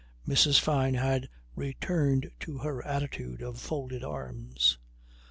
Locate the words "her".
2.57-2.83